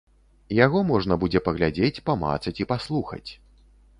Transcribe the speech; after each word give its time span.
Яго 0.59 0.79
можна 0.91 1.17
будзе 1.23 1.41
паглядзець, 1.49 2.01
памацаць 2.09 2.57
і 2.65 2.69
паслухаць. 2.75 3.27